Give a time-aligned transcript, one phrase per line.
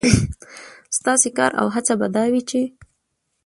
[0.97, 2.61] ستاسې کار او هڅه به دا وي، چې